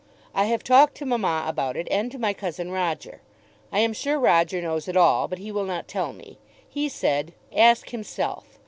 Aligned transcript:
I 0.33 0.45
have 0.45 0.63
talked 0.63 0.95
to 0.95 1.05
mamma 1.05 1.45
about 1.47 1.77
it, 1.77 1.87
and 1.91 2.11
to 2.11 2.17
my 2.17 2.33
cousin 2.33 2.71
Roger. 2.71 3.21
I 3.71 3.81
am 3.81 3.93
sure 3.93 4.19
Roger 4.19 4.59
knows 4.59 4.87
it 4.87 4.97
all; 4.97 5.27
but 5.27 5.37
he 5.37 5.51
will 5.51 5.63
not 5.65 5.87
tell 5.87 6.11
me. 6.11 6.39
He 6.67 6.89
said, 6.89 7.33
"Ask 7.55 7.89
himself." 7.91 8.57